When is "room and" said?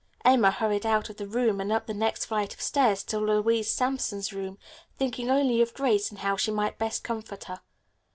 1.27-1.71